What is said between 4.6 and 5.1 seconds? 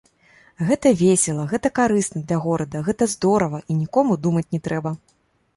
трэба.